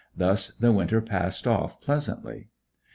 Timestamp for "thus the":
0.17-0.71